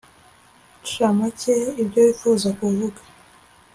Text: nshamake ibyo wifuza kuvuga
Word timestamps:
nshamake 0.83 1.53
ibyo 1.81 1.99
wifuza 2.05 2.47
kuvuga 2.59 2.99